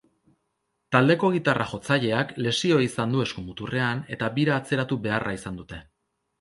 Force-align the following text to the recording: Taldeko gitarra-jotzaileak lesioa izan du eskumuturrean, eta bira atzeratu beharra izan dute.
Taldeko 0.95 1.29
gitarra-jotzaileak 1.35 2.33
lesioa 2.47 2.83
izan 2.87 3.15
du 3.17 3.23
eskumuturrean, 3.27 4.03
eta 4.19 4.33
bira 4.41 4.59
atzeratu 4.59 5.01
beharra 5.07 5.39
izan 5.41 5.65
dute. 5.65 5.85